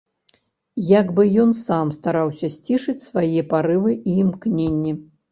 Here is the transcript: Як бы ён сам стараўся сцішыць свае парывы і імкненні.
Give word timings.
Як 0.91 1.09
бы 1.17 1.25
ён 1.41 1.51
сам 1.63 1.91
стараўся 1.97 2.49
сцішыць 2.53 2.95
свае 3.09 3.43
парывы 3.51 3.93
і 3.99 4.11
імкненні. 4.23 4.95